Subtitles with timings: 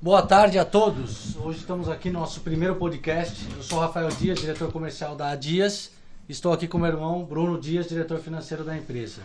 [0.00, 1.34] Boa tarde a todos.
[1.34, 3.44] Hoje estamos aqui no nosso primeiro podcast.
[3.56, 5.90] Eu sou Rafael Dias, diretor comercial da Dias.
[6.28, 9.22] Estou aqui com meu irmão Bruno Dias, diretor financeiro da empresa.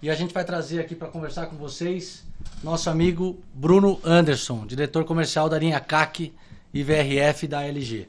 [0.00, 2.22] E a gente vai trazer aqui para conversar com vocês
[2.62, 6.32] nosso amigo Bruno Anderson, diretor comercial da linha CAC
[6.72, 8.08] e VRF da LG.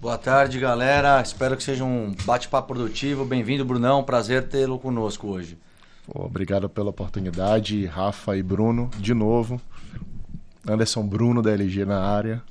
[0.00, 1.22] Boa tarde, galera.
[1.22, 3.24] Espero que seja um bate-papo produtivo.
[3.24, 4.02] Bem-vindo, Brunão.
[4.02, 5.56] Prazer tê-lo conosco hoje.
[6.08, 9.60] Obrigado pela oportunidade, Rafa e Bruno, de novo.
[10.68, 12.42] Anderson Bruno da LG na área.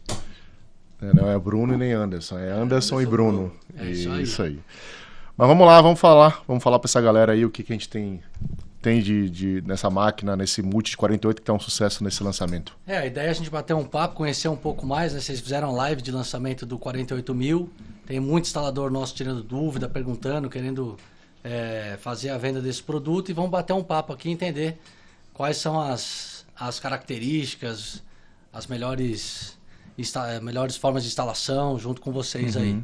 [1.02, 3.52] É, não é Bruno e nem Anderson, é Anderson, Anderson e Bruno.
[3.78, 4.24] É isso, aí.
[4.24, 4.60] isso aí.
[5.38, 6.42] Mas vamos lá, vamos falar.
[6.48, 8.22] Vamos falar para essa galera aí o que, que a gente tem
[8.86, 12.78] tem de, de, nessa máquina, nesse Multi de 48 que está um sucesso nesse lançamento?
[12.86, 15.12] É, a ideia é a gente bater um papo, conhecer um pouco mais.
[15.12, 15.20] Né?
[15.20, 17.68] Vocês fizeram live de lançamento do 48 mil.
[18.06, 20.98] Tem muito instalador nosso tirando dúvida, perguntando, querendo
[21.44, 23.32] é, fazer a venda desse produto.
[23.32, 24.78] E vamos bater um papo aqui e entender
[25.34, 28.04] quais são as, as características,
[28.52, 29.58] as melhores,
[30.42, 32.62] melhores formas de instalação junto com vocês uhum.
[32.62, 32.84] aí.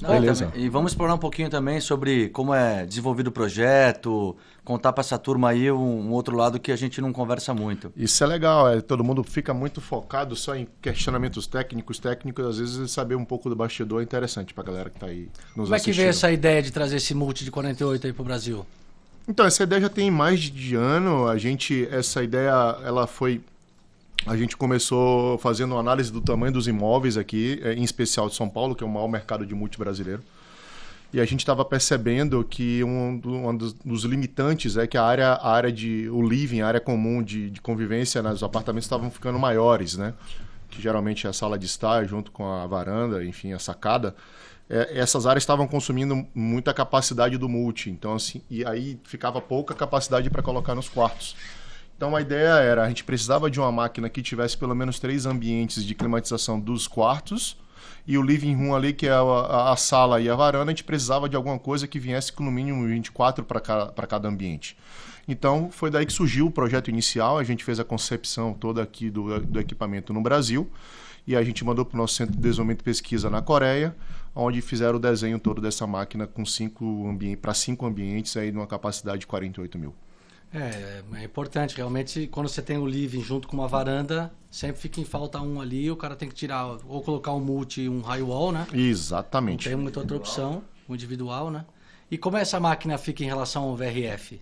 [0.00, 0.50] Não, Beleza.
[0.54, 5.18] E vamos explorar um pouquinho também sobre como é desenvolvido o projeto, contar para essa
[5.18, 7.92] turma aí um, um, outro lado que a gente não conversa muito.
[7.94, 12.58] Isso é legal, é, todo mundo fica muito focado só em questionamentos técnicos, técnicos, às
[12.58, 15.68] vezes saber um pouco do bastidor é interessante para a galera que está aí nos
[15.68, 15.74] Como assistindo.
[15.74, 18.66] é que veio essa ideia de trazer esse multi de 48 aí para o Brasil?
[19.30, 22.50] Então, essa ideia já tem mais de ano, a gente, essa ideia,
[22.84, 23.40] ela foi
[24.26, 28.48] a gente começou fazendo análise do tamanho dos imóveis aqui, é, em especial de São
[28.48, 30.20] Paulo, que é o maior mercado de multi brasileiro.
[31.12, 35.52] E a gente estava percebendo que um, um, dos limitantes é que a área, a
[35.52, 39.96] área de o living, a área comum de, de convivência nos apartamentos estavam ficando maiores,
[39.96, 40.12] né?
[40.70, 44.14] Que geralmente é a sala de estar junto com a varanda, enfim, a sacada.
[44.68, 49.74] É, essas áreas estavam consumindo muita capacidade do multi, então assim, e aí ficava pouca
[49.74, 51.34] capacidade para colocar nos quartos.
[51.96, 55.26] Então a ideia era, a gente precisava de uma máquina que tivesse pelo menos três
[55.26, 57.58] ambientes de climatização dos quartos
[58.06, 60.84] e o living room ali, que é a, a, sala e a varanda, a gente
[60.84, 64.76] precisava de alguma coisa que viesse com no mínimo 24 para cada, cada ambiente.
[65.26, 69.10] Então foi daí que surgiu o projeto inicial, a gente fez a concepção toda aqui
[69.10, 70.70] do, do equipamento no Brasil
[71.26, 73.94] e a gente mandou para o nosso centro de desenvolvimento e pesquisa na Coreia,
[74.34, 78.66] onde fizeram o desenho todo dessa máquina com cinco ambientes para cinco ambientes aí numa
[78.66, 79.94] capacidade de 48 mil.
[80.52, 81.76] É, é importante.
[81.76, 85.60] Realmente, quando você tem o living junto com uma varanda, sempre fica em falta um
[85.60, 85.90] ali.
[85.90, 88.66] O cara tem que tirar ou colocar um multi, um high wall, né?
[88.72, 89.68] Exatamente.
[89.68, 91.64] Não tem muita outra opção, o individual, né?
[92.10, 94.40] E como essa máquina fica em relação ao VRF?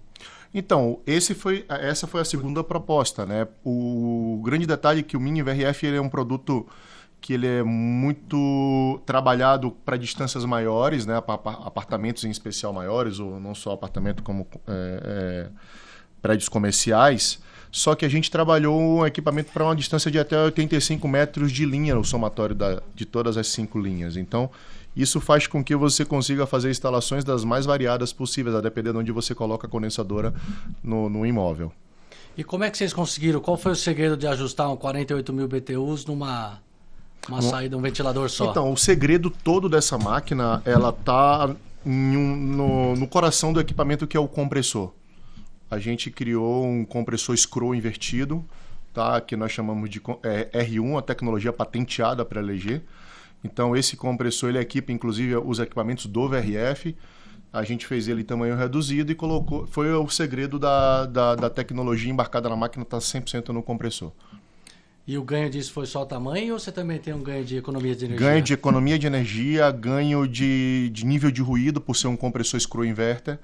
[0.53, 3.47] Então, esse foi, essa foi a segunda proposta, né?
[3.65, 6.67] O grande detalhe é que o Mini VRF ele é um produto
[7.21, 11.17] que ele é muito trabalhado para distâncias maiores, né?
[11.17, 15.49] Apartamentos em especial maiores, ou não só apartamento como é, é,
[16.23, 21.07] prédios comerciais, só que a gente trabalhou um equipamento para uma distância de até 85
[21.07, 24.17] metros de linha no somatório da, de todas as cinco linhas.
[24.17, 24.51] Então,
[25.01, 28.99] isso faz com que você consiga fazer instalações das mais variadas possíveis, a depender de
[28.99, 30.35] onde você coloca a condensadora
[30.83, 31.73] no, no imóvel.
[32.37, 33.41] E como é que vocês conseguiram?
[33.41, 36.61] Qual foi o segredo de ajustar um 48 mil BTUs numa
[37.29, 38.51] uma saída, um ventilador só?
[38.51, 41.55] Então, o segredo todo dessa máquina, ela tá
[41.85, 44.93] um, no, no coração do equipamento que é o compressor
[45.71, 48.45] a gente criou um compressor scroll invertido,
[48.95, 49.21] tá?
[49.21, 52.81] que nós chamamos de é, R1, a tecnologia patenteada para LG.
[53.43, 56.97] Então, esse compressor ele equipa, inclusive, os equipamentos do VRF.
[57.53, 59.67] A gente fez ele em tamanho reduzido e colocou.
[59.67, 64.13] Foi o segredo da, da, da tecnologia embarcada na máquina, está 100% no compressor.
[65.07, 67.57] E o ganho disso foi só o tamanho ou você também tem um ganho de
[67.57, 68.29] economia de energia?
[68.29, 72.61] Ganho de economia de energia, ganho de, de nível de ruído por ser um compressor
[72.61, 73.39] screw inverter.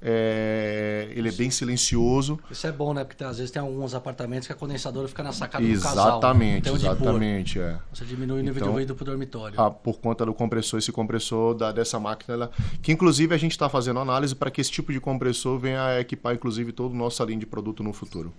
[0.00, 2.38] É, ele é bem silencioso.
[2.50, 3.02] Isso é bom, né?
[3.02, 6.94] Porque às vezes tem alguns apartamentos que a condensadora fica na sacada exatamente, do casal.
[6.94, 7.78] Exatamente, é.
[7.92, 9.60] Você diminui o nível então, de ruído para o dormitório.
[9.60, 12.50] Ah, por conta do compressor, esse compressor da, dessa máquina, ela,
[12.82, 16.00] que inclusive a gente está fazendo análise para que esse tipo de compressor venha a
[16.00, 18.32] equipar, inclusive, todo o nosso linha de produto no futuro.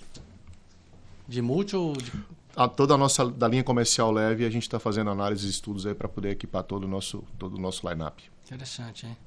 [1.28, 2.12] De multi ou de...
[2.56, 5.86] A, toda a nossa da linha comercial leve, a gente está fazendo análise e estudos
[5.86, 8.24] aí para poder equipar todo o nosso, todo o nosso line-up.
[8.46, 9.18] Interessante, hein?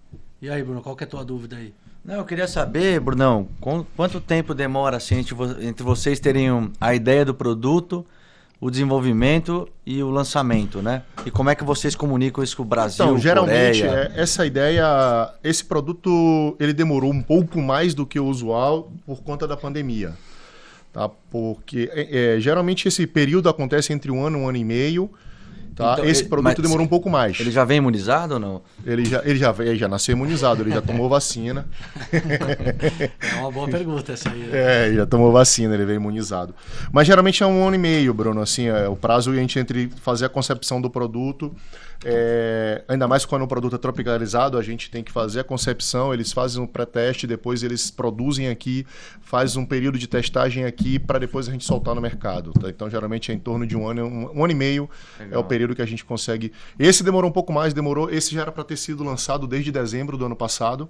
[0.40, 1.74] E aí, Bruno, qual que é a tua dúvida aí?
[2.04, 3.48] Não, eu queria saber, Brunão,
[3.96, 5.16] quanto tempo demora assim,
[5.60, 8.06] entre vocês terem a ideia do produto,
[8.60, 11.02] o desenvolvimento e o lançamento, né?
[11.24, 13.82] E como é que vocês comunicam isso com o Brasil, Então, geralmente?
[13.82, 19.22] É, essa ideia, esse produto, ele demorou um pouco mais do que o usual por
[19.22, 20.14] conta da pandemia.
[20.92, 21.08] Tá?
[21.30, 25.10] Porque é, é, geralmente esse período acontece entre um ano e um ano e meio
[25.80, 25.92] Tá?
[25.94, 27.38] Então, Esse ele- produto demorou um pouco mais.
[27.40, 28.62] Ele já vem imunizado ou não?
[28.84, 31.66] Ele já, ele já, ele já nasceu imunizado, ele já tomou vacina.
[32.12, 34.38] É uma boa pergunta essa aí.
[34.40, 34.48] né?
[34.52, 36.54] É, ele já tomou vacina, ele veio imunizado.
[36.92, 38.40] Mas geralmente é um ano e meio, Bruno.
[38.40, 41.54] Assim, é o prazo a gente entre fazer a concepção do produto.
[42.04, 46.14] é, ainda mais quando o produto é tropicalizado, a gente tem que fazer a concepção,
[46.14, 48.86] eles fazem um pré-teste, depois eles produzem aqui,
[49.20, 52.52] faz um período de testagem aqui para depois a gente soltar no mercado.
[52.54, 52.70] tá?
[52.70, 54.88] Então, geralmente é em torno de um ano, um, um ano e meio
[55.18, 55.40] é Legal.
[55.40, 56.52] o período que a gente consegue.
[56.78, 58.10] Esse demorou um pouco mais, demorou.
[58.10, 60.88] Esse já era para ter sido lançado desde dezembro do ano passado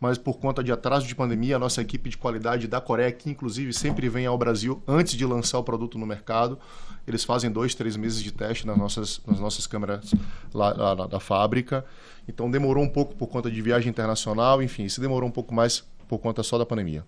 [0.00, 3.28] mas por conta de atraso de pandemia, a nossa equipe de qualidade da Coreia, que
[3.30, 6.56] inclusive sempre vem ao Brasil antes de lançar o produto no mercado,
[7.04, 10.14] eles fazem dois, três meses de teste nas nossas, nas nossas câmeras
[10.54, 11.84] lá, lá- lá da fábrica.
[12.28, 15.82] Então demorou um pouco por conta de viagem internacional, enfim, isso demorou um pouco mais
[16.08, 17.04] por conta só da pandemia.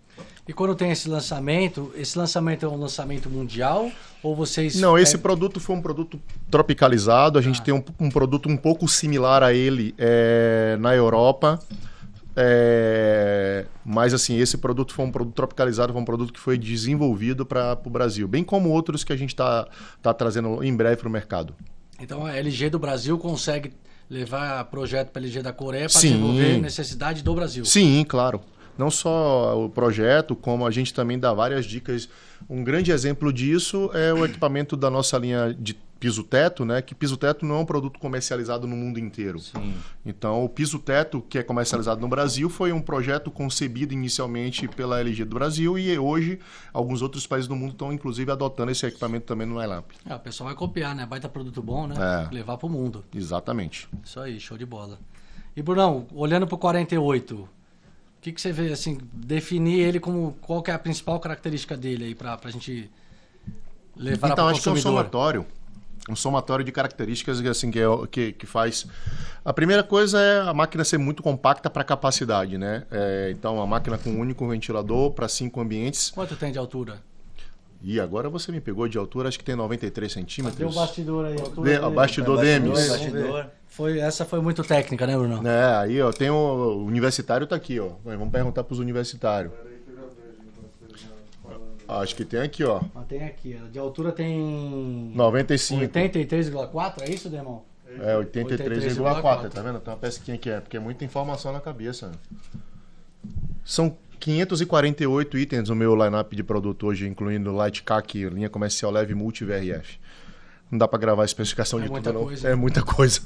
[0.46, 3.90] E quando tem esse lançamento, esse lançamento é um lançamento mundial
[4.22, 6.20] ou vocês Não, esse produto foi um produto
[6.50, 7.38] tropicalizado.
[7.38, 11.58] A gente tem um, um produto um pouco similar a ele é, na Europa.
[12.36, 17.44] É, mas assim, esse produto foi um produto tropicalizado, foi um produto que foi desenvolvido
[17.44, 19.66] para o Brasil, bem como outros que a gente está
[20.00, 21.54] tá trazendo em breve para o mercado.
[22.00, 23.72] Então a LG do Brasil consegue
[24.08, 27.64] levar projeto para a LG da Coreia para desenvolver necessidade do Brasil.
[27.64, 28.40] Sim, claro.
[28.80, 32.08] Não só o projeto, como a gente também dá várias dicas.
[32.48, 36.80] Um grande exemplo disso é o equipamento da nossa linha de piso-teto, né?
[36.80, 39.38] Que piso-teto não é um produto comercializado no mundo inteiro.
[39.38, 39.74] Sim.
[40.06, 45.26] Então, o piso-teto, que é comercializado no Brasil, foi um projeto concebido inicialmente pela LG
[45.26, 46.38] do Brasil e hoje
[46.72, 49.90] alguns outros países do mundo estão, inclusive, adotando esse equipamento também no Lineup.
[50.06, 51.04] Ah, o pessoal vai copiar, né?
[51.04, 51.96] Baita produto bom, né?
[51.98, 52.34] É.
[52.34, 53.04] Levar para o mundo.
[53.14, 53.86] Exatamente.
[54.02, 54.98] Isso aí, show de bola.
[55.54, 57.46] E Brunão, olhando para o 48,
[58.20, 61.74] o que, que você vê, assim, definir ele como qual que é a principal característica
[61.74, 62.90] dele aí para a gente
[63.96, 65.00] levar então, para o acho que é um consumidor?
[65.04, 65.46] somatório.
[66.08, 68.86] Um somatório de características assim, que, é, o- que, que faz.
[69.42, 72.84] A primeira coisa é a máquina ser muito compacta para capacidade, né?
[72.90, 76.10] É, então, a máquina com um único ventilador para cinco ambientes.
[76.10, 77.00] Quanto tem de altura?
[77.82, 80.74] E agora você me pegou de altura, acho que tem 93 Deu o centímetros.
[80.74, 81.94] bastidor aí, a altura Vê, dele.
[81.94, 82.88] bastidor É, Demis.
[82.88, 83.50] bastidor.
[83.80, 85.42] Foi, essa foi muito técnica, né, Brunão?
[85.42, 87.92] É, aí, ó, tem o, o universitário tá aqui, ó.
[88.04, 89.50] Vamos perguntar pros universitários.
[91.88, 92.82] Acho que tem aqui, ó.
[92.94, 94.38] Ah, tem aqui, de altura tem
[95.14, 95.80] 95.
[95.80, 97.62] 83,4, é isso, Demão?
[97.86, 99.48] É, 83,4, 83,4.
[99.48, 99.80] tá vendo?
[99.80, 102.12] Tem uma pesquinha aqui, é porque é muita informação na cabeça.
[103.64, 109.14] São 548 itens no meu lineup de produto hoje, incluindo Light CAC, linha comercial leve
[109.14, 109.98] multi VRF.
[110.70, 112.24] Não dá pra gravar a especificação É de tudo, não.
[112.24, 112.48] coisa.
[112.48, 113.20] É muita coisa.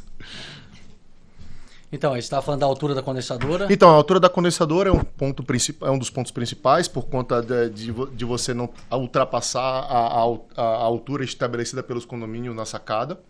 [1.93, 3.69] Então, aí você estava falando da altura da condensadora.
[3.71, 5.45] Então, a altura da condensadora é um, ponto
[5.83, 10.37] é um dos pontos principais, por conta de, de, de você não ultrapassar a, a
[10.57, 13.21] a altura estabelecida pelos condomínios na sacada.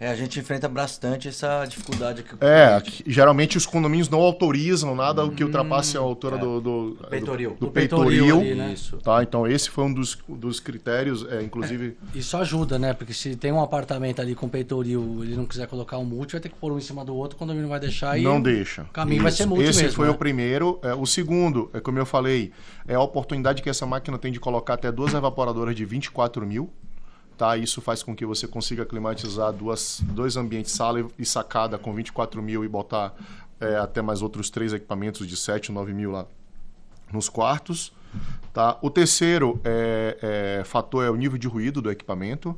[0.00, 2.34] É, a gente enfrenta bastante essa dificuldade aqui.
[2.34, 6.38] o É, que geralmente os condomínios não autorizam nada que ultrapasse a altura é.
[6.38, 7.50] do, do, peitoril.
[7.50, 8.40] do, do Do peitoril peitoril.
[8.40, 8.72] ali, né?
[8.72, 8.96] Isso.
[8.96, 11.98] Tá, então esse foi um dos, dos critérios, é, inclusive.
[12.14, 12.94] Isso ajuda, né?
[12.94, 16.40] Porque se tem um apartamento ali com peitoril, ele não quiser colocar um multi, vai
[16.40, 18.22] ter que pôr um em cima do outro, ele não vai deixar aí.
[18.22, 18.86] não deixa.
[18.94, 20.12] caminho vai ser multi Esse mesmo, foi né?
[20.12, 20.80] o primeiro.
[20.82, 22.52] É, o segundo, é como eu falei,
[22.88, 26.70] é a oportunidade que essa máquina tem de colocar até duas evaporadoras de 24 mil.
[27.40, 27.56] Tá?
[27.56, 32.42] Isso faz com que você consiga climatizar duas, dois ambientes, sala e sacada, com 24
[32.42, 33.14] mil e botar
[33.58, 36.26] é, até mais outros três equipamentos de 7, 9 mil lá
[37.10, 37.94] nos quartos.
[38.52, 38.76] Tá?
[38.82, 42.54] O terceiro é, é, fator é o nível de ruído do equipamento.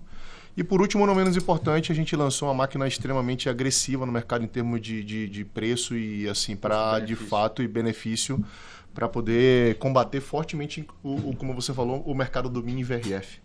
[0.56, 4.42] E por último, não menos importante, a gente lançou uma máquina extremamente agressiva no mercado
[4.44, 8.44] em termos de, de, de preço e assim para de fato e benefício
[8.92, 13.38] para poder combater fortemente o, o- como você falou, o mercado do mini VRF,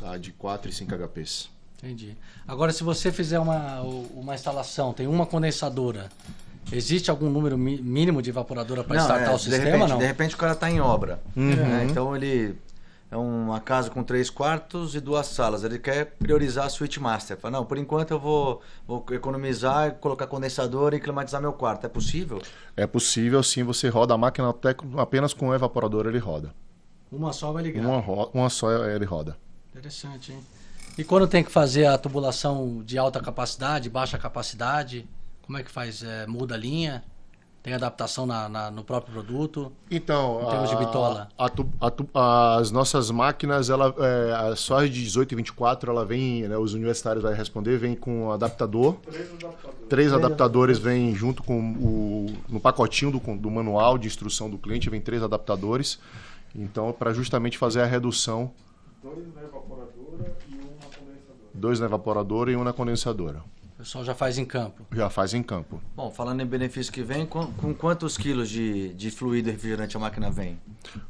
[0.00, 0.16] tá?
[0.16, 1.50] De 4 e 5 HPs.
[1.78, 2.16] Entendi.
[2.46, 6.08] Agora, se você fizer uma, uma instalação, tem uma condensadora,
[6.72, 9.98] existe algum número mínimo de evaporadora para Não, startar é, o de sistema, repente, não?
[9.98, 11.20] De repente o cara está em obra.
[11.36, 11.54] Uhum.
[11.54, 11.86] né?
[11.90, 12.56] Então ele
[13.10, 15.62] é uma casa com três quartos e duas salas.
[15.62, 17.36] Ele quer priorizar a suíte master.
[17.36, 21.84] Fala, não, por enquanto eu vou, vou economizar, colocar condensador e climatizar meu quarto.
[21.84, 22.40] É possível?
[22.76, 26.54] É possível sim, você roda a máquina até apenas com um evaporador ele roda.
[27.12, 27.84] Uma só vai ligar.
[27.84, 29.36] Uma, uma só ele roda.
[29.74, 30.38] Interessante, hein?
[30.96, 35.04] E quando tem que fazer a tubulação de alta capacidade, baixa capacidade,
[35.42, 36.02] como é que faz?
[36.02, 37.02] É, muda a linha?
[37.62, 39.72] Tem adaptação na, na- no próprio produto?
[39.90, 41.28] Então, Em termos de a- bitola.
[41.36, 41.50] a
[42.14, 46.56] a as nossas máquinas, ela, é, a- só de 18 e 24, ela vem, né,
[46.58, 48.96] os universitários vão responder, vem com adaptador.
[49.88, 54.88] Três adaptadores vêm junto com o no pacotinho do, do manual de instrução do cliente,
[54.90, 55.98] vem três adaptadores.
[56.54, 58.52] Então, para justamente fazer a redução.
[59.04, 60.64] Dois na evaporadora e uma
[60.96, 61.50] condensadora.
[61.52, 63.42] dois na evaporadora e um na condensadora.
[63.74, 64.86] O pessoal já faz em campo.
[64.92, 65.78] Já faz em campo.
[65.94, 70.00] Bom, falando em benefício que vem, com, com quantos quilos de, de fluido refrigerante a
[70.00, 70.58] máquina vem?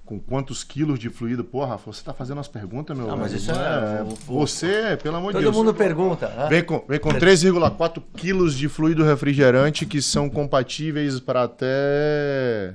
[0.05, 1.45] Com quantos quilos de fluido?
[1.45, 3.41] Porra, Rafa, você tá fazendo umas perguntas, meu Não, mas velho.
[3.43, 5.57] isso é- o- Você, pelo amor de Todo Deus.
[5.57, 6.27] mundo pergunta.
[6.31, 6.49] né?
[6.49, 12.75] Vem com, vem com 3,4 quilos de fluido refrigerante que são compatíveis para até,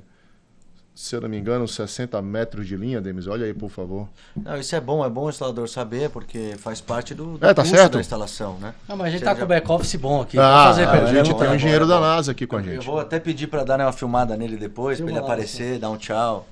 [1.01, 3.25] se eu não me engano, 60 metros de linha, Demis.
[3.25, 4.09] Olha aí, por favor.
[4.35, 7.53] Não, isso é bom, é bom o instalador saber, porque faz parte do, do É,
[7.53, 7.93] tá custo certo.
[7.93, 8.73] da instalação, né?
[8.85, 10.37] Não, mas a gente Você tá já- com o back-office bom aqui.
[10.37, 11.99] Ah, fazer a gente bom, tem um engenheiro é da.
[12.01, 12.85] NASA aqui com a Eu gente.
[12.85, 15.79] vou até pedir pra dar né, uma filmada nele depois, pra Filma ele lá, aparecer,
[15.79, 16.45] dar um tchau.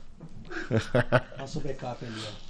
[1.38, 2.48] Nosso backup ali, ó.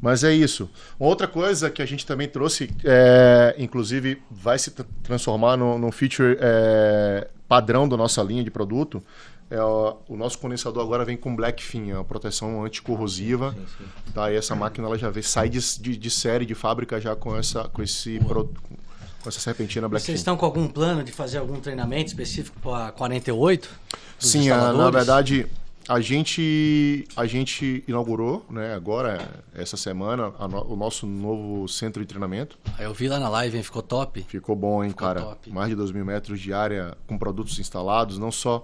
[0.00, 0.70] Mas é isso.
[0.98, 5.90] Outra coisa que a gente também trouxe, é, inclusive vai se tra- transformar num, num
[5.90, 9.02] feature é, padrão da nossa linha de produto,
[9.50, 13.52] é o, nosso condensador agora vem com Black Fin, é uma proteção anticorrosiva.
[13.52, 14.12] Sim, sim.
[14.12, 17.16] Tá, e essa máquina ela já vem, sai de, de, de série de fábrica já
[17.16, 18.44] com essa, com esse pro-
[19.22, 20.20] com essa serpentina Black Vocês Fin.
[20.20, 23.68] estão com algum plano de fazer algum treinamento específico para 48?
[24.20, 25.46] dos Sim, a- na verdade
[25.88, 32.06] a gente a gente inaugurou, né, agora essa semana no- o nosso novo centro de
[32.06, 32.58] treinamento.
[32.78, 33.62] Aí Eu vi lá na live, hein?
[33.62, 34.22] ficou top.
[34.28, 35.20] Ficou bom, hein, Ficou cara?
[35.22, 35.50] top.
[35.50, 38.18] Mais de 2 mil metros de área com produtos instalados.
[38.18, 38.62] Não só.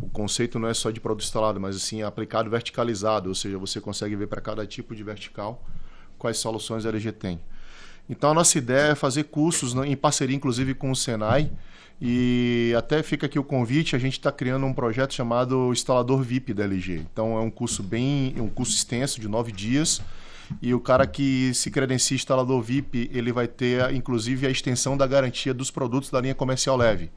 [0.00, 3.28] O conceito não é só de produto instalado, mas assim, aplicado verticalizado.
[3.28, 5.64] Ou seja, você consegue ver para cada tipo de vertical
[6.18, 7.40] quais soluções a LG tem.
[8.08, 11.50] Então a nossa ideia é fazer cursos né, em parceria, inclusive, com o Senai.
[12.00, 16.52] E até fica aqui o convite, a gente está criando um projeto chamado Instalador VIP
[16.52, 17.06] da LG.
[17.12, 20.02] Então é um curso bem, um curso extenso de nove dias.
[20.60, 25.06] E o cara que se credencia instalador VIP, ele vai ter, inclusive, a extensão da
[25.06, 27.10] garantia dos produtos da linha comercial leve.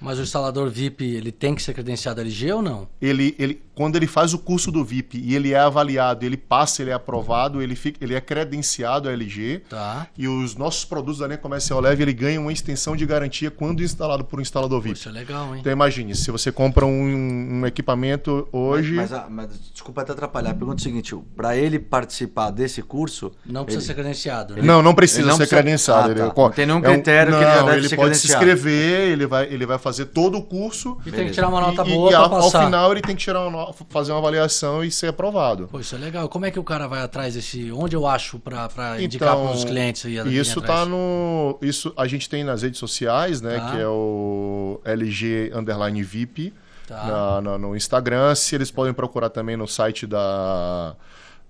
[0.00, 2.88] Mas o instalador VIP, ele tem que ser credenciado LG ou não?
[3.02, 6.82] Ele, ele, quando ele faz o curso do VIP e ele é avaliado, ele passa,
[6.82, 9.62] ele é aprovado, ele, fica, ele é credenciado a LG.
[9.68, 10.06] Tá.
[10.16, 13.82] E os nossos produtos da linha comercial leve, ele ganha uma extensão de garantia quando
[13.82, 14.96] instalado por um instalador VIP.
[14.98, 15.60] Isso é legal, hein?
[15.60, 18.94] Então imagine, se você compra um, um equipamento hoje.
[18.94, 20.50] Mas, mas, mas desculpa até atrapalhar.
[20.50, 23.32] A pergunta é o seguinte: para ele participar desse curso.
[23.44, 24.62] Não precisa ele- ser credenciado, né?
[24.62, 26.08] Não, não precisa ele não ser precisa- credenciado.
[26.08, 26.30] Ah, ele tá.
[26.30, 28.28] co- Não tem nenhum é um- critério que ele não, deve ele ser pode se
[28.28, 28.44] credenciado.
[28.58, 30.96] inscrever, ele vai, ele vai fazer todo o curso.
[31.04, 33.22] E tem que tirar uma nota e, boa e para ao, final ele tem que
[33.22, 35.68] tirar uma, no- fazer uma avaliação e ser aprovado.
[35.68, 36.28] Pô, isso é legal.
[36.28, 37.70] Como é que o cara vai atrás desse.
[37.72, 38.68] Onde eu acho para
[39.02, 40.18] indicar Então, para os clientes aí?
[40.18, 41.58] a linha Isso tá no.
[41.60, 43.58] Isso a gente tem nas redes sociais, né?
[43.58, 43.70] Tá.
[43.72, 46.52] Que é o LG Underline VIP
[46.86, 47.04] Tá.
[47.04, 48.34] na- na- no Instagram.
[48.34, 50.94] Se eles podem procurar também no site da.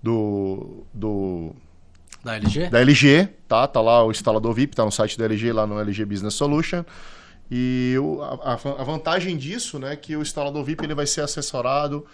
[0.03, 1.51] Do, do,
[2.23, 2.69] Da LG?
[2.69, 3.67] da LG, tá?
[3.67, 6.83] Tá lá o instalador VIP, tá no site da LG, lá no LG Business Solution.
[7.51, 11.19] E o- a, a- vantagem disso, né, é que o instalador VIP ele vai ser
[11.21, 12.05] assessorado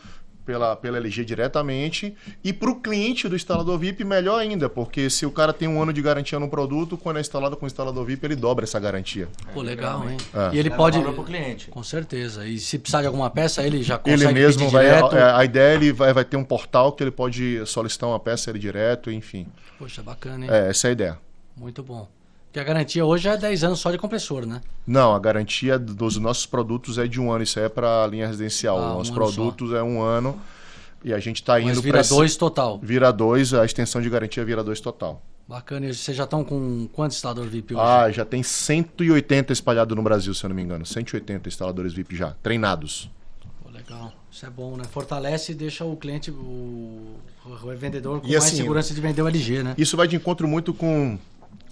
[0.43, 2.15] pela, pela LG diretamente.
[2.43, 5.79] E para o cliente do instalador VIP, melhor ainda, porque se o cara tem um
[5.81, 8.79] ano de garantia no produto, quando é instalado com o instalador VIP, ele dobra essa
[8.79, 9.27] garantia.
[9.53, 10.17] Pô, legal, hein?
[10.33, 10.55] É.
[10.55, 10.97] E ele Leva pode.
[10.99, 11.67] valor pro cliente.
[11.69, 12.47] Com certeza.
[12.47, 14.85] E se precisar de alguma peça, ele já consegue Ele mesmo pedir vai.
[14.85, 15.15] direto.
[15.17, 18.49] A, a ideia ele vai, vai ter um portal que ele pode solicitar uma peça
[18.49, 19.45] ele direto, enfim.
[19.77, 20.51] Poxa, bacana, hein?
[20.51, 21.19] É, essa é a ideia.
[21.55, 22.07] Muito bom.
[22.57, 24.61] Porque a garantia hoje é 10 anos só de compressor, né?
[24.87, 27.43] Não, a garantia dos nossos produtos é de um ano.
[27.43, 28.79] Isso aí é para a linha residencial.
[28.79, 30.41] Ah, um Os ano produtos é um ano.
[31.03, 32.79] E a gente está indo para vira dois total.
[32.81, 35.21] Vira dois, a extensão de garantia vira dois total.
[35.47, 35.85] Bacana.
[35.85, 37.83] E vocês já estão com quantos instalador VIP hoje?
[37.85, 40.83] Ah, já tem 180 espalhado no Brasil, se eu não me engano.
[40.83, 43.07] 180 instaladores VIP já, treinados.
[43.63, 44.11] Pô, legal.
[44.31, 44.83] Isso é bom, né?
[44.83, 49.21] Fortalece e deixa o cliente, o, o vendedor com E mais assim, segurança de vender
[49.21, 49.75] o LG, né?
[49.77, 51.19] Isso vai de encontro muito com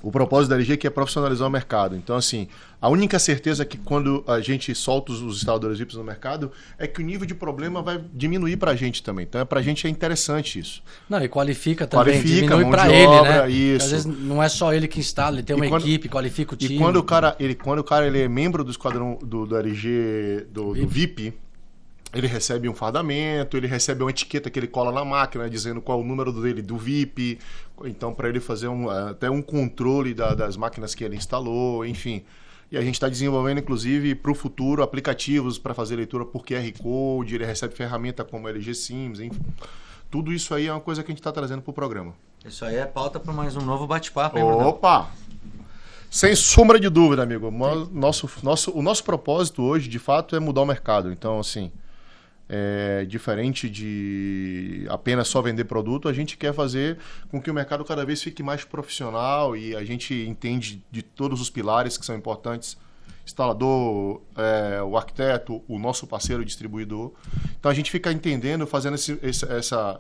[0.03, 1.95] o propósito da LG, que é profissionalizar o mercado.
[1.95, 2.47] Então, assim,
[2.79, 7.01] a única certeza que quando a gente solta os- instaladores VIPs no mercado é que
[7.01, 9.23] o nível de problema vai diminuir para a gente também.
[9.27, 10.83] Então, é para a gente é interessante isso.
[11.09, 13.49] Não, e qualifica também, Qualifica, diminui para ele, obra, né?
[13.51, 13.85] isso.
[13.85, 16.57] Às vezes não é só ele que instala, ele tem uma quando- equipe, qualifica o
[16.57, 16.75] time.
[16.75, 19.57] E quando o cara, ele, quando o cara ele é membro do esquadrão do, do
[19.57, 21.33] LG, do, do VIP,
[22.15, 25.99] ele recebe um fardamento, ele recebe uma etiqueta que ele cola na máquina dizendo qual
[25.99, 27.37] o número dele do VIP.
[27.83, 32.23] Então, para ele fazer um, até um controle da- das máquinas que ele instalou, enfim.
[32.71, 36.71] E a gente está desenvolvendo, inclusive, para o futuro, aplicativos para fazer leitura por QR
[36.81, 39.39] Code, ele recebe ferramenta como LG Sims, enfim.
[40.09, 42.13] Tudo isso aí é uma coisa que a gente está trazendo para o programa.
[42.45, 44.43] Isso aí é pauta para mais um novo bate-papo, hein?
[44.43, 45.09] Opa!
[46.09, 47.51] Sem sombra de dúvida, amigo.
[47.91, 51.11] Nosso, nosso, o nosso propósito hoje, de fato, é mudar o mercado.
[51.11, 51.71] Então, assim,
[52.47, 56.97] é, diferente de apenas só vender produto, a gente quer fazer
[57.29, 61.41] com que o mercado cada vez fique mais profissional e a gente entende de todos
[61.41, 62.77] os pilares que são importantes.
[63.25, 67.11] Instalador, é, o arquiteto, o nosso parceiro distribuidor.
[67.59, 69.99] Então a gente fica entendendo, fazendo esse- esse- essa,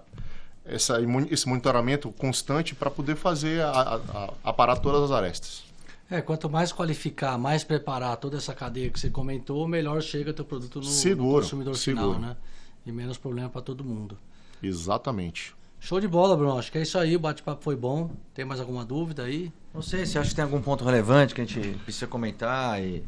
[0.63, 0.97] essa,
[1.31, 5.63] esse monitoramento constante para poder fazer a, a, a, aparar todas as arestas.
[6.09, 10.45] É, quanto mais qualificar, mais preparar toda essa cadeia que você comentou, melhor chega teu
[10.45, 12.13] produto no, seguro, no consumidor seguro.
[12.13, 12.37] final, né?
[12.85, 14.17] E menos problema para todo mundo.
[14.61, 15.55] Exatamente.
[15.79, 16.57] Show de bola, Bruno.
[16.57, 17.15] Acho que é isso aí.
[17.15, 18.11] O bate-papo foi bom.
[18.33, 19.51] Tem mais alguma dúvida aí?
[19.73, 23.03] Não sei, se acha que tem algum ponto relevante que a gente precisa comentar e...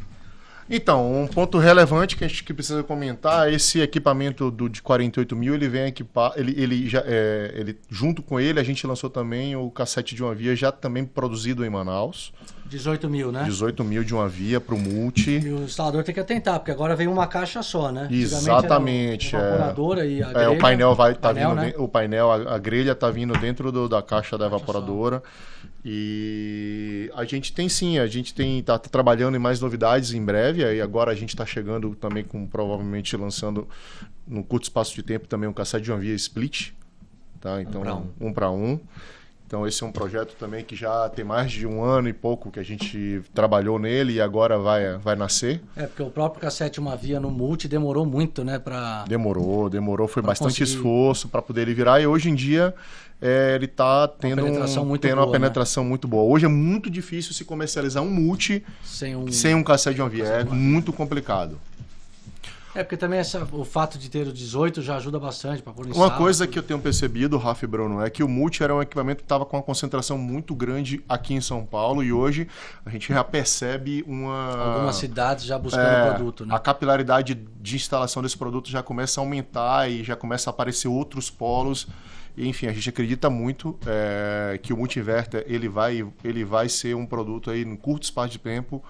[0.69, 5.53] Então, um ponto relevante que a gente precisa comentar, esse equipamento do, de 48 mil,
[5.55, 9.55] ele vem equipar, ele, ele já, é, ele, junto com ele, a gente lançou também
[9.55, 12.33] o cassete de uma via, já também produzido em Manaus.
[12.69, 13.43] 18 mil, né?
[13.43, 15.39] 18 mil de uma via para o multi.
[15.39, 18.07] E o instalador tem que atentar, porque agora vem uma caixa só, né?
[18.11, 19.35] Exatamente.
[19.35, 20.09] A evaporadora é.
[20.09, 20.51] e a é, grelha.
[20.51, 21.73] o painel vai tá painel, vindo, né?
[21.77, 25.23] o painel, a, a grelha está vindo dentro do, da caixa da Caixa evaporadora.
[25.85, 30.23] E a gente tem sim, a gente tem tá, tá trabalhando em mais novidades em
[30.23, 30.65] breve.
[30.65, 33.67] Aí agora a gente está chegando também com provavelmente lançando
[34.27, 36.71] num curto espaço de tempo também um cassete de uma via split,
[37.39, 37.61] tá?
[37.61, 37.81] Então
[38.19, 38.27] um.
[38.27, 38.79] um para um.
[39.47, 42.51] Então esse é um projeto também que já tem mais de um ano e pouco
[42.51, 45.61] que a gente trabalhou nele e agora vai vai nascer.
[45.73, 48.59] É, porque o próprio cassete uma via no multi demorou muito, né?
[48.59, 49.05] Pra...
[49.07, 52.75] Demorou, demorou, foi bastante conseguir- esforço para poder ele virar e hoje em dia
[53.21, 56.23] é, ele está tendo, penetração um, muito tendo boa, uma penetração muito boa.
[56.23, 59.31] Hoje é muito difícil se comercializar um multi Sem um...
[59.31, 61.57] sem um cassete de uma via, é uma muito complicado.
[62.77, 65.87] É, porque também essa, o fato de ter o 18 já ajuda bastante para pôr
[65.87, 68.61] em Uma sala, coisa que eu tenho percebido, Rafa e Bruno, é que o multi
[68.61, 72.13] era um equipamento que estava com uma concentração muito grande aqui em São Paulo e
[72.13, 72.47] hoje
[72.85, 76.53] a gente já percebe uma Algumas cidades já buscando É, o produto, né?
[76.53, 80.87] A capilaridade de instalação desse produto já começa a aumentar e já começa a aparecer
[80.87, 81.87] outros polos.
[82.37, 87.07] Enfim, a gente acredita muito é, que o multiverter ele vai, ele vai ser um
[87.07, 88.83] produto aí, em curto espaço de tempo,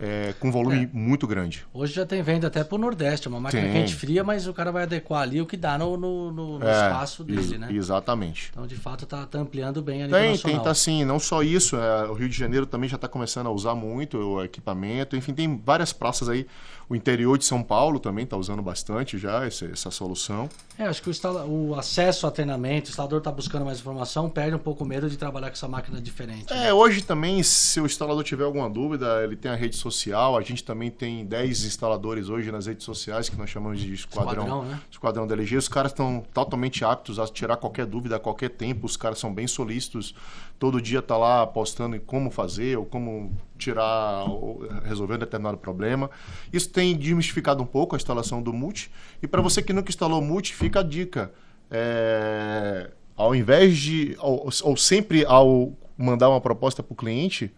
[0.00, 1.64] é, com volume muito grande.
[1.72, 3.72] Hoje já tem venda até pro Nordeste, é uma máquina Tem.
[3.72, 6.66] quente fria, mas o cara vai adequar ali o que dá no, no, no- no
[6.66, 7.68] É, espaço dele, ex- né?
[7.70, 8.48] Exatamente.
[8.52, 10.58] Então, de fato, tá, tá ampliando bem a nível Tem, nacional.
[10.58, 11.04] tem, tá sim.
[11.04, 14.16] Não só isso, é, o Rio de Janeiro também já está começando a usar muito
[14.18, 15.16] o equipamento.
[15.16, 16.46] Enfim, tem várias praças aí.
[16.88, 20.48] O interior de São Paulo também está usando bastante já essa, essa solução.
[20.78, 24.30] É, acho que o, instala- o acesso a treinamento, o instalador tá buscando mais informação,
[24.30, 26.50] perde um pouco o medo de trabalhar com essa máquina diferente.
[26.50, 26.68] né?
[26.68, 29.87] É, hoje também, se o instalador tiver alguma dúvida, ele tem a rede social.
[30.36, 34.44] A gente também tem 10 instaladores hoje nas redes sociais, que nós chamamos de esquadrão,
[34.44, 34.80] Esquadrão, né?
[34.90, 35.56] esquadrão da LG.
[35.56, 38.86] Os caras estão totalmente aptos a tirar qualquer dúvida a qualquer tempo.
[38.86, 40.14] Os caras são bem solícitos.
[40.58, 45.58] Todo dia tá lá postando em como fazer ou como tirar ou resolver um determinado
[45.58, 46.10] problema.
[46.52, 48.90] Isso tem desmistificado um pouco a instalação do multi.
[49.22, 51.32] E para você que nunca instalou multi, fica a dica.
[51.70, 57.52] É, ao invés de ou, ou sempre ao mandar uma proposta para o cliente,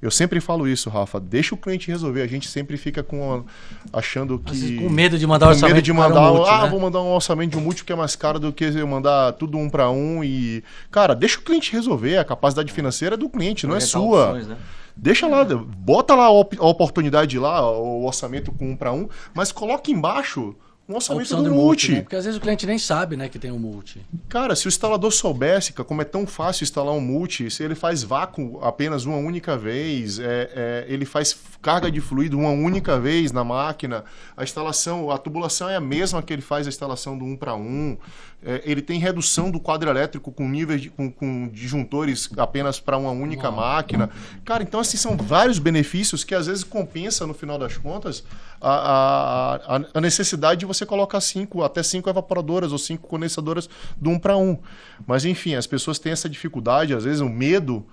[0.00, 1.18] eu sempre falo isso, Rafa.
[1.18, 2.22] Deixa o cliente resolver.
[2.22, 3.34] A gente sempre fica com
[3.92, 6.32] a- achando Às vezes que com medo de mandar o com orçamento medo de mandar,
[6.32, 6.68] multi, ah, né?
[6.70, 9.32] vou mandar um orçamento de um multi que é mais caro do que eu mandar
[9.34, 12.18] tudo um para um e cara, deixa o cliente resolver.
[12.18, 14.26] A capacidade financeira é do cliente, não é sua.
[14.26, 14.56] opções, né?
[14.98, 19.90] Deixa lá, bota lá a oportunidade lá, o orçamento com um para um, mas coloca
[19.90, 20.54] embaixo
[20.88, 21.92] A orçamento opção do de multi.
[21.92, 22.02] né?
[22.02, 24.00] Porque às vezes o cliente nem sabe, né, que tem um multi.
[24.28, 28.04] Cara, se o instalador soubesse como é tão fácil instalar um multi, se ele faz
[28.04, 33.32] vácuo apenas uma única vez, é, é, ele faz carga de fluido uma única vez
[33.32, 34.04] na máquina,
[34.36, 37.56] a instalação, a tubulação é a mesma que ele faz a instalação do 1 para
[37.56, 37.96] 1,
[38.46, 42.96] é, ele tem redução do quadro elétrico com níveis de, com, com disjuntores apenas para
[42.96, 43.56] uma única Uau.
[43.56, 44.08] máquina.
[44.44, 48.22] Cara, então assim, são vários benefícios que às vezes compensa no final das contas
[48.60, 54.10] a, a, a- necessidade de você colocar cinco, até cinco evaporadoras ou cinco condensadoras do
[54.10, 54.56] um para um.
[55.06, 57.84] Mas enfim, as pessoas têm essa dificuldade, às vezes o medo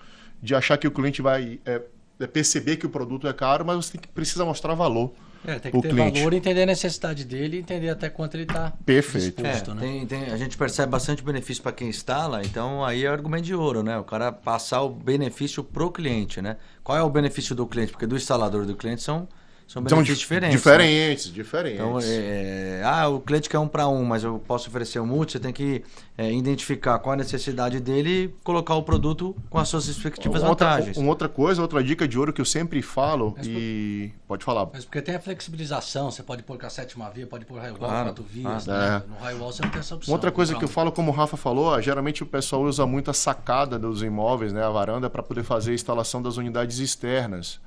[0.42, 1.82] de achar que o cliente vai é,
[2.20, 5.12] é perceber que o produto é caro, mas você tem que, precisa mostrar valor.
[5.45, 6.19] É, tem que O ter cliente.
[6.19, 9.45] valor, entender a necessidade dele e entender até quanto ele está Perfeito.
[9.45, 9.82] É, disposto, né?
[9.82, 13.53] tem, tem- a gente percebe bastante benefício para quem instala, então aí é argumento de
[13.53, 13.97] ouro, né?
[13.97, 16.58] O cara passar o benefício pro cliente, né?
[16.84, 17.91] Qual é o benefício do cliente?
[17.91, 19.27] Porque do instalador e do cliente são,
[19.73, 20.53] são benefícios dif- diferentes.
[20.53, 20.57] né?
[20.57, 21.79] Diferentes, diferentes.
[21.79, 25.31] Então, é, ah, o cliente quer um para um, mas eu posso oferecer um multi,
[25.33, 25.83] você tem que
[26.17, 30.49] é, identificar qual a necessidade dele e colocar o produto com as suas respectivas Uma
[30.49, 30.97] outra, vantagens.
[30.97, 34.67] uma outra coisa, outra dica de ouro que eu sempre falo Mas e pode falar.
[34.71, 38.05] Mas porque tem a flexibilização, você pode pôr cassete uma via, pode pôr raio Claro,
[38.09, 38.65] quatro vias.
[38.65, 38.91] claro.
[38.99, 39.03] né?
[39.09, 40.12] No raio você não tem essa opção.
[40.12, 42.62] Uma outra coisa Comprar que eu falo, como o Rafa falou, ah, geralmente o pessoal
[42.62, 46.38] usa muito a sacada dos imóveis, né, a varanda, para poder fazer a instalação das
[46.38, 47.59] unidades externas.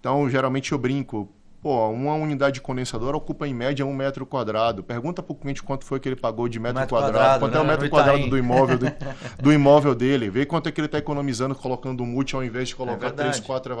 [0.00, 1.28] Então, geralmente eu brinco,
[1.60, 4.80] Pô, uma unidade condensadora ocupa em média um metro quadrado.
[4.84, 7.58] Pergunta pro cliente quanto foi que ele pagou de metro, metro quadrado, quadrado, quanto né?
[7.58, 8.86] é o metro No quadrado do imóvel, do,
[9.42, 10.30] do imóvel dele.
[10.30, 13.10] Vê quanto é que ele está economizando colocando um multi ao invés de colocar É
[13.10, 13.74] três, quatro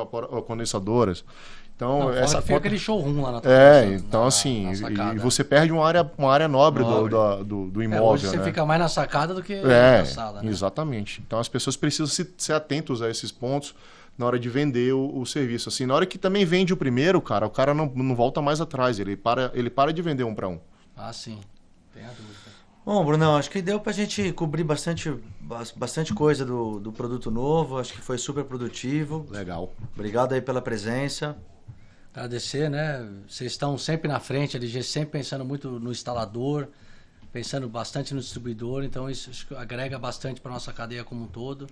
[0.44, 1.24] condensadoras.
[1.76, 2.66] Então, Não, essa fica conta...
[2.66, 5.70] aquele showroom lá na tua É, casa, então na- assim, na e- e você perde
[5.70, 7.12] uma área, uma área nobre, do- Nobre.
[7.14, 8.42] da- do, do É, imóvel, hoje você né?
[8.44, 10.50] fica mais na sacada do que É, na sala, né?
[10.50, 11.22] exatamente.
[11.24, 13.76] Então as pessoas precisam se, ser atentos a esses pontos
[14.18, 15.68] na hora de vender o, o serviço.
[15.68, 18.60] Assim, na hora que também vende o primeiro, cara, o cara não, não volta mais
[18.60, 18.98] atrás.
[18.98, 20.60] Ele para, ele para de vender um para um.
[20.96, 21.38] Ah, sim.
[21.94, 22.58] Tem a dúvida.
[22.84, 27.30] Bom, Brunão, acho que deu pra gente cobrir bastante, bas- bastante coisa do, do produto
[27.30, 27.78] novo.
[27.78, 29.26] Acho que foi super produtivo.
[29.30, 29.72] Legal.
[29.94, 31.36] Obrigado aí pela presença.
[32.14, 33.06] Agradecer, né?
[33.28, 36.66] Vocês estão sempre na frente, a LG sempre pensando muito no instalador,
[37.32, 41.66] pensando bastante no distribuidor, então isso agrega bastante para nossa cadeia como um todo.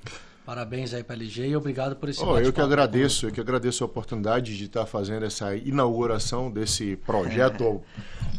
[0.45, 3.41] Parabéns aí para a LG e obrigado por esse Oh, eu que agradeço, eu que
[3.41, 7.83] agradeço a oportunidade de estar fazendo essa inauguração desse projeto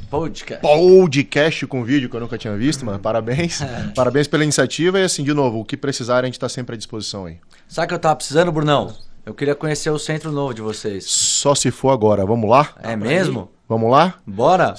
[0.09, 0.61] Podcast.
[0.61, 2.97] podcast com vídeo que eu nunca tinha visto, mano.
[2.97, 3.59] Parabéns.
[3.93, 6.77] Parabéns pela iniciativa e assim, de novo, o que precisarem, a gente está sempre à
[6.77, 7.39] disposição aí.
[7.67, 8.95] Sabe o que eu tava precisando, Brunão?
[9.27, 11.03] Eu queria conhecer o centro novo de vocês.
[11.03, 12.25] Só se for agora.
[12.25, 12.69] Vamos lá?
[12.81, 13.49] É mesmo?
[13.67, 14.13] Vamos lá?
[14.25, 14.73] Bora?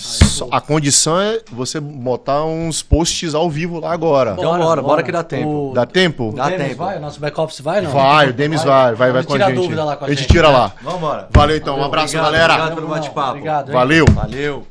[0.51, 4.35] A condição é você botar uns posts ao vivo lá agora.
[4.39, 5.73] Então bora, bora que dá tempo.
[5.73, 6.31] O, Dá tempo?
[6.31, 6.79] o Dá Demis tempo.
[6.79, 6.97] vai?
[6.97, 7.91] O nosso back-office vai, não?
[7.91, 9.55] Vai, o Demis vai, vai, vai Vamos com a gente.
[9.55, 10.57] dúvida lá com a a gente gente, tira né?
[10.57, 10.73] lá.
[10.81, 11.29] Vambora.
[11.31, 12.53] Valeu então, um Valeu, abraço, obrigado, galera.
[12.55, 13.29] obrigado pelo bate-papo.
[13.33, 13.69] Obrigado.
[13.69, 13.75] hein?
[13.75, 14.05] Valeu.
[14.15, 14.67] Valeu.